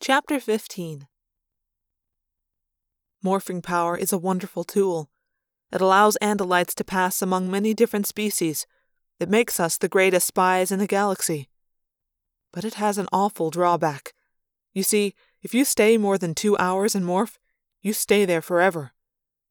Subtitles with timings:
[0.00, 1.08] Chapter 15
[3.24, 5.10] Morphing power is a wonderful tool.
[5.72, 8.64] It allows Andalites to pass among many different species.
[9.18, 11.48] It makes us the greatest spies in the galaxy.
[12.52, 14.14] But it has an awful drawback.
[14.72, 17.36] You see, if you stay more than two hours in Morph,
[17.82, 18.92] you stay there forever.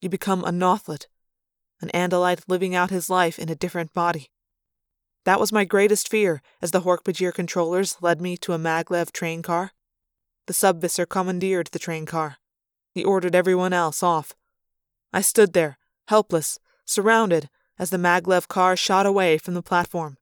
[0.00, 1.06] You become a Nothlit,
[1.80, 4.32] an Andalite living out his life in a different body.
[5.24, 9.42] That was my greatest fear as the Hork-Bajir controllers led me to a maglev train
[9.42, 9.70] car.
[10.46, 12.38] The sub-visser commandeered the train car.
[12.90, 14.34] He ordered everyone else off.
[15.12, 17.48] I stood there, helpless, surrounded,
[17.78, 20.18] as the maglev car shot away from the platform.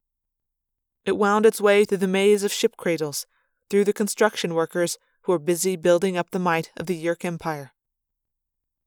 [1.05, 3.25] It wound its way through the maze of ship cradles,
[3.69, 7.73] through the construction workers who were busy building up the might of the Yeerk Empire.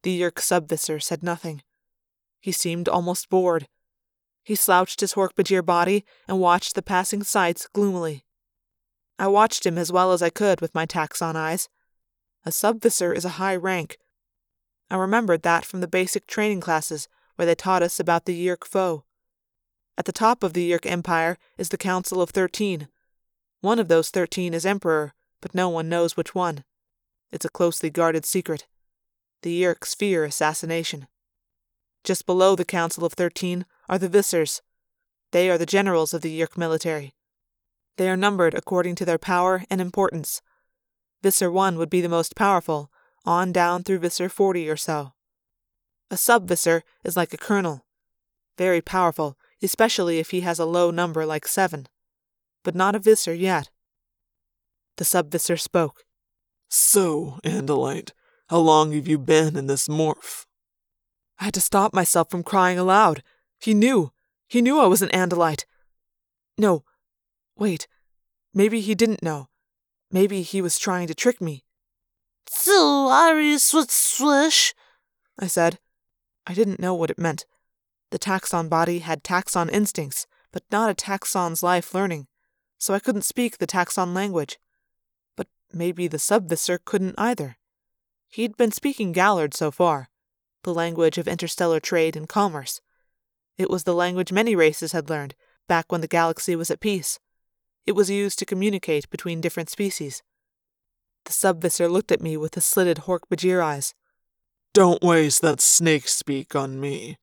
[0.03, 1.63] The Yeerk sub-visser said nothing.
[2.39, 3.67] He seemed almost bored.
[4.43, 8.24] He slouched his Hork-Bajir body and watched the passing sights gloomily.
[9.17, 11.69] I watched him as well as I could with my taxxon eyes.
[12.45, 13.97] A sub-visser is a high rank.
[14.89, 18.65] I remembered that from the basic training classes where they taught us about the Yeerk
[18.65, 19.03] foe.
[19.97, 22.89] At the top of the Yeerk Empire is the Council of Thirteen.
[23.61, 26.63] One of those thirteen is Emperor, but no one knows which one.
[27.31, 28.67] It's a closely guarded secret.
[29.41, 31.07] The Yeerks fear assassination.
[32.03, 34.61] Just below the Council of Thirteen are the Vissers.
[35.31, 37.13] They are the generals of the Yeerk military.
[37.97, 40.41] They are numbered according to their power and importance.
[41.23, 42.91] Visser 1 would be the most powerful,
[43.25, 45.13] on down through Visser 40 or so.
[46.11, 47.85] A sub-visser is like a colonel.
[48.57, 51.87] Very powerful, especially if he has a low number like 7.
[52.63, 53.69] But not a Visser yet.
[54.97, 56.05] The sub-visser spoke.
[56.69, 58.11] So, Andalite,
[58.49, 60.45] how long have you been in this morph?
[61.39, 63.23] I had to stop myself from crying aloud.
[63.59, 64.11] He knew.
[64.47, 65.65] He knew I was an Andalite.
[66.57, 66.83] No,
[67.57, 67.87] Wait,
[68.53, 69.47] maybe he didn't know.
[70.11, 71.63] Maybe he was trying to trick me.
[72.47, 74.73] So, Ari swish,
[75.39, 75.79] I said.
[76.47, 77.45] I didn't know what it meant.
[78.11, 82.27] The taxxon body had taxxon instincts, but not a taxxon's life learning,
[82.77, 84.59] so I couldn't speak the taxxon language.
[85.35, 87.57] But maybe the sub-visser couldn't either.
[88.27, 90.09] He'd been speaking Galard so far,
[90.63, 92.79] the language of interstellar trade and commerce.
[93.57, 95.35] It was the language many races had learned
[95.67, 97.19] back when the galaxy was at peace.
[97.85, 100.23] It was used to communicate between different species.
[101.25, 103.93] The sub-visser looked at me with his slitted Hork-Bajir eyes.
[104.73, 107.17] Don't waste that snake speak on me.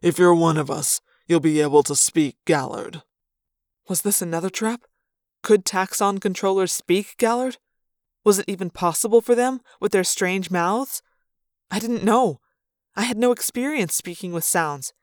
[0.00, 3.02] If you're one of us, you'll be able to speak Galard.
[3.88, 4.82] Was this another trap?
[5.42, 7.58] Could taxxon controllers speak Galard?
[8.24, 11.02] Was it even possible for them, with their strange mouths?
[11.70, 12.40] I didn't know.
[12.96, 14.94] I had no experience speaking with sounds.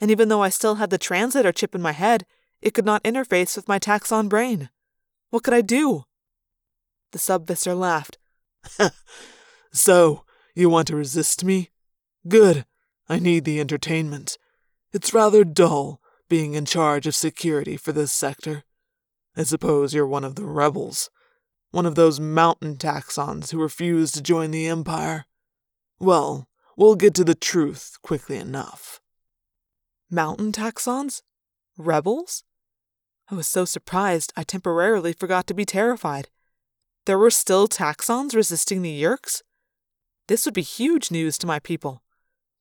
[0.00, 2.24] And even though I still had the translator chip in my head,
[2.62, 4.70] it could not interface with my taxxon brain.
[5.30, 6.04] What could I do?
[7.12, 8.18] The sub-visser laughed.
[9.72, 11.70] so, you want to resist me?
[12.28, 12.66] Good.
[13.08, 14.38] I need the entertainment.
[14.92, 18.64] It's rather dull being in charge of security for this sector.
[19.36, 21.10] I suppose you're one of the rebels.
[21.70, 25.26] One of those mountain taxxons who refuse to join the Empire.
[25.98, 29.00] Well, we'll get to the truth quickly enough.
[30.10, 31.22] Mountain taxxons?
[31.76, 32.44] Rebels?
[33.30, 36.28] I was so surprised I temporarily forgot to be terrified.
[37.06, 39.42] There were still taxxons resisting the Yeerks?
[40.26, 42.02] This would be huge news to my people.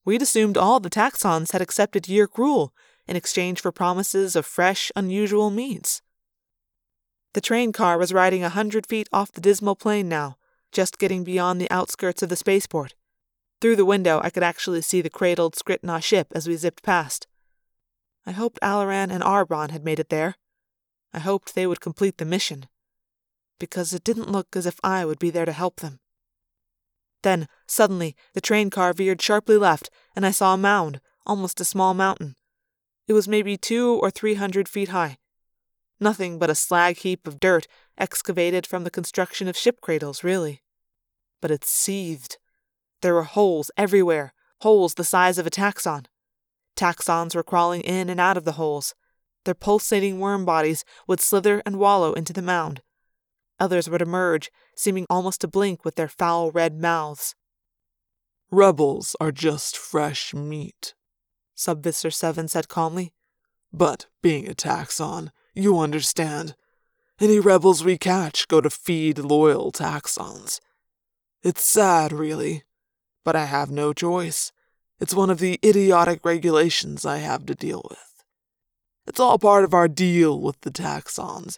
[0.05, 2.73] We'd assumed all the taxxons had accepted Yeerk rule
[3.07, 6.01] in exchange for promises of fresh, unusual meats.
[7.33, 10.37] The train car was riding a hundred feet off the dismal plain now,
[10.71, 12.95] just getting beyond the outskirts of the spaceport.
[13.61, 16.83] Through the window, I could actually see the cradled Skrit Na ship as we zipped
[16.83, 17.27] past.
[18.25, 20.35] I hoped Alloran and Arbron had made it there.
[21.13, 22.67] I hoped they would complete the mission,
[23.59, 25.99] because it didn't look as if I would be there to help them.
[27.21, 31.65] Then, suddenly, the train car veered sharply left, and I saw a mound, almost a
[31.65, 32.35] small mountain.
[33.07, 35.17] It was maybe two or three hundred feet high.
[35.99, 40.61] Nothing but a slag heap of dirt excavated from the construction of ship cradles, really.
[41.41, 42.37] But it seethed.
[43.01, 46.05] There were holes everywhere, holes the size of a taxxon.
[46.77, 48.95] Taxxons were crawling in and out of the holes,
[49.45, 52.81] their pulsating worm bodies would slither and wallow into the mound.
[53.59, 57.35] Others would emerge, seeming almost to blink with their foul red mouths.
[58.51, 60.95] Rebels are just fresh meat,
[61.55, 63.13] Sub-Visser 7 said calmly.
[63.71, 66.55] But, being a taxxon, you understand.
[67.19, 70.59] Any rebels we catch go to feed loyal taxxons.
[71.43, 72.63] It's sad, really,
[73.23, 74.51] but I have no choice.
[74.99, 78.08] It's one of the idiotic regulations I have to deal with.
[79.09, 81.57] It's all part of our deal with the taxxons.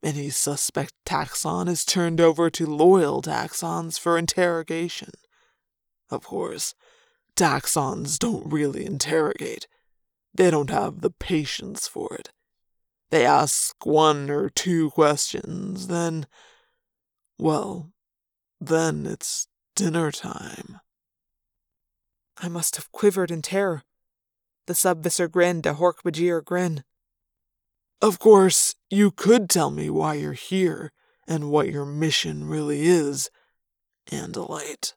[0.00, 5.10] any suspect taxxon is turned over to loyal taxxons for interrogation.
[6.10, 6.74] Of course,
[7.34, 9.66] taxxons don't really interrogate.
[10.32, 12.30] They don't have the patience for it.
[13.10, 16.26] They ask one or two questions, then,
[17.38, 17.90] well,
[18.60, 20.80] then it's dinner time.
[22.38, 23.82] I must have quivered in terror.
[24.66, 26.84] The sub-visser grinned a Hork-Bajir grin.
[28.00, 30.92] Of course, you could tell me why you're here
[31.26, 33.30] and what your mission really is,
[34.10, 34.94] Andalite.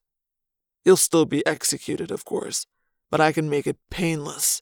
[0.83, 2.65] You'll still be executed, of course,
[3.09, 4.61] but I can make it painless.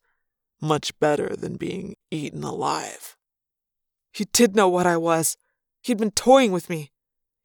[0.61, 3.17] Much better than being eaten alive.
[4.11, 5.37] He did know what I was.
[5.81, 6.91] He'd been toying with me.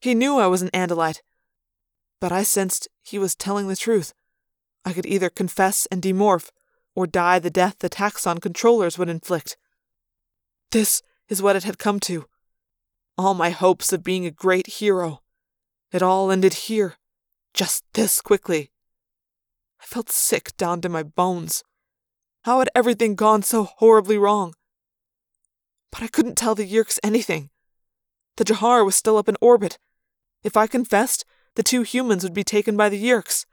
[0.00, 1.20] He knew I was an Andalite.
[2.20, 4.14] But I sensed he was telling the truth.
[4.84, 6.50] I could either confess and demorph,
[6.94, 9.56] or die the death the taxxon controllers would inflict.
[10.70, 12.26] This is what it had come to.
[13.16, 15.22] All my hopes of being a great hero.
[15.92, 16.96] It all ended here,
[17.54, 18.70] just this quickly.
[19.80, 21.64] I felt sick down to my bones.
[22.44, 24.54] How had everything gone so horribly wrong?
[25.90, 27.50] But I couldn't tell the Yeerks anything.
[28.36, 29.78] The Jahar was still up in orbit.
[30.42, 31.24] If I confessed,
[31.56, 33.44] the two humans would be taken by the Yeerks.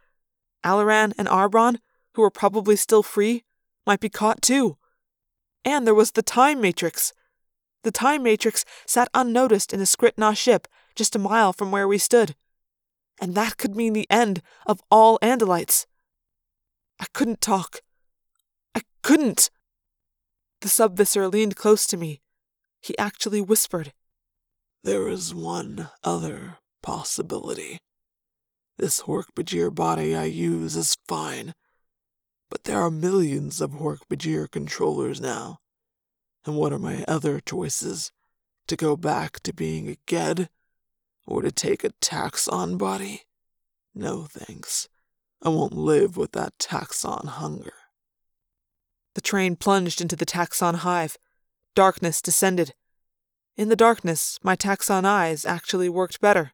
[0.63, 1.79] Alloran and Arbron,
[2.17, 3.43] who were probably still free,
[3.85, 4.75] might be caught too.
[5.63, 7.13] And there was the Time Matrix.
[7.83, 11.87] The Time Matrix sat unnoticed in a Skrit Na ship just a mile from where
[11.87, 12.35] we stood.
[13.21, 15.85] And that could mean the end of all Andalites.
[16.99, 17.81] I couldn't talk.
[18.73, 19.51] I couldn't.
[20.61, 22.21] The sub-visser leaned close to me.
[22.81, 23.93] He actually whispered.
[24.83, 27.77] There is one other possibility.
[28.79, 31.53] This Hork-Bajir body I use is fine,
[32.49, 35.59] but there are millions of Hork-Bajir controllers now.
[36.45, 38.11] And what are my other choices?
[38.67, 40.49] To go back to being a Ged?
[41.25, 43.23] Or to take a taxxon body?
[43.93, 44.87] No thanks.
[45.41, 47.73] I won't live with that taxxon hunger.
[49.15, 51.17] The train plunged into the taxxon hive.
[51.75, 52.73] Darkness descended.
[53.55, 56.53] In the darkness, my taxxon eyes actually worked better.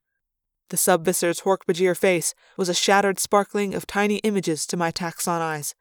[0.70, 5.76] The sub-visser's Hork-Bajir face was a shattered sparkling of tiny images to my taxxon eyes.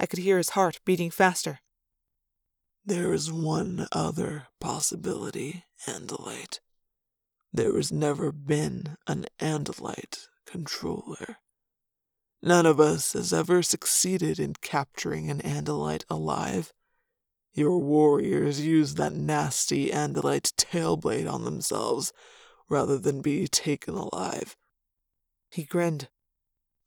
[0.00, 1.60] I could hear his heart beating faster.
[2.84, 6.60] There is one other possibility, Andalite.
[7.52, 11.38] There has never been an Andalite controller.
[12.42, 16.72] None of us has ever succeeded in capturing an Andalite alive.
[17.52, 22.12] Your warriors use that nasty Andalite tailblade on themselves
[22.68, 24.56] rather than be taken alive.
[25.50, 26.08] He grinned.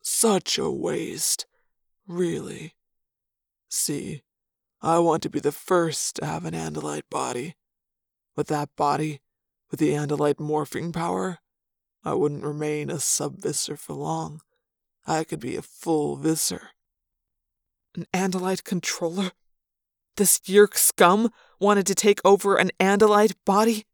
[0.02, 1.46] Such a waste,
[2.08, 2.76] really.
[3.74, 4.22] See,
[4.82, 7.56] I want to be the first to have an Andalite body.
[8.36, 9.22] With that body,
[9.70, 11.40] with the Andalite morphing power,
[12.04, 14.42] I wouldn't remain a sub-visser for long.
[15.08, 16.72] I could be a full Visser.
[17.96, 19.32] An Andalite controller?
[20.18, 23.86] This Yeerk scum wanted to take over an Andalite body?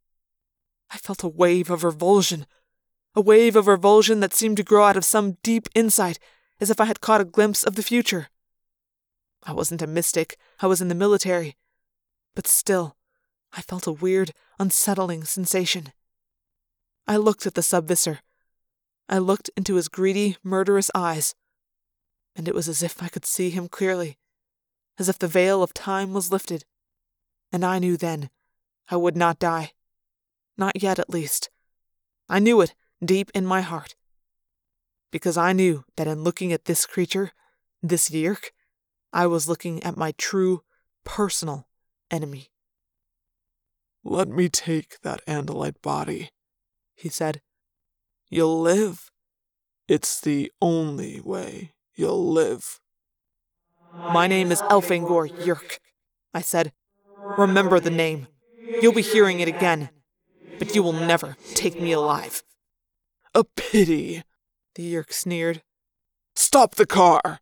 [0.89, 2.47] I felt a wave of revulsion.
[3.13, 6.17] A wave of revulsion that seemed to grow out of some deep insight,
[6.59, 8.29] as if I had caught a glimpse of the future.
[9.43, 11.55] I wasn't a mystic, I was in the military.
[12.35, 12.97] But still,
[13.53, 15.93] I felt a weird, unsettling sensation.
[17.07, 18.19] I looked at the sub-visser.
[19.07, 21.33] I looked into his greedy, murderous eyes.
[22.35, 24.17] And it was as if I could see him clearly,
[24.99, 26.65] as if the veil of time was lifted.
[27.51, 28.29] And I knew then
[28.89, 29.71] I would not die.
[30.57, 31.49] Not yet, at least.
[32.27, 33.95] I knew it deep in my heart.
[35.11, 37.31] Because I knew that in looking at this creature,
[37.81, 38.51] this Yeerk,
[39.13, 40.63] I was looking at my true,
[41.03, 41.67] personal
[42.11, 42.49] enemy.
[44.03, 46.29] Let me take that Andalite body,
[46.95, 47.41] he said.
[48.29, 49.11] You'll live.
[49.87, 52.79] It's the only way you'll live.
[54.07, 55.79] My name is Elfangor Yeerk,
[56.33, 56.73] I said.
[57.35, 58.27] Remember the name.
[58.79, 59.89] You'll be hearing it again
[60.57, 62.43] but you will never take me alive.
[63.33, 64.23] A pity,
[64.75, 65.61] the Yeerk sneered.
[66.35, 67.39] Stop the car,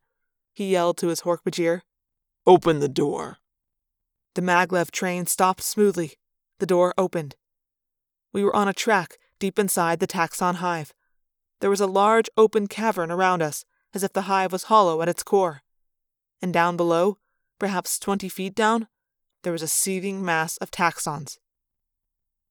[0.55, 1.81] he yelled to his Hork-Bajir.
[2.47, 3.37] Open the door.
[4.33, 6.13] The maglev train stopped smoothly.
[6.59, 7.35] The door opened.
[8.33, 10.93] We were on a track deep inside the taxxon hive.
[11.59, 15.09] There was a large open cavern around us, as if the hive was hollow at
[15.09, 15.61] its core.
[16.41, 17.17] And down below,
[17.59, 18.87] perhaps twenty feet down,
[19.43, 21.37] there was a seething mass of taxxons.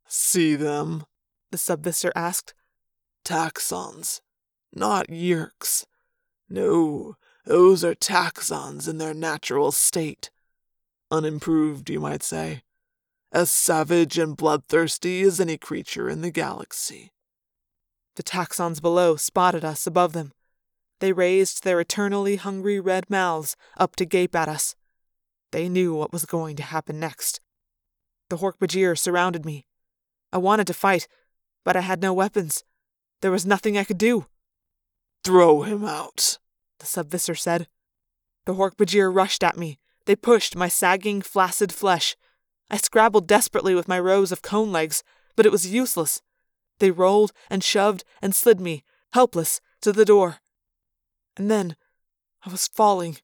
[0.07, 1.05] See them?
[1.51, 2.53] the sub-visser asked.
[3.25, 4.21] Taxxons,
[4.75, 5.87] not yeerks.
[6.49, 10.31] No, those are taxxons in their natural state.
[11.11, 12.63] Unimproved, you might say.
[13.35, 17.11] as savage and bloodthirsty as any creature in the galaxy.
[18.15, 20.33] The taxxons below spotted us above them.
[21.01, 24.77] They raised their eternally hungry red mouths up to gape at us.
[25.51, 27.41] They knew what was going to happen next.
[28.31, 29.67] The Hork-Bajir surrounded me.
[30.33, 31.09] I wanted to fight,
[31.65, 32.63] but I had no weapons.
[33.21, 34.27] There was nothing I could do.
[35.25, 36.39] Throw him out,
[36.85, 37.67] the sub-visser said.
[38.45, 39.79] The Hork-Bajir rushed at me.
[40.05, 42.15] They pushed my sagging, flaccid flesh.
[42.71, 45.03] I scrabbled desperately with my rows of cone legs,
[45.35, 46.21] but it was useless.
[46.81, 50.41] They rolled and shoved and slid me, helpless, to the door.
[51.39, 51.75] And then
[52.45, 53.17] I was falling,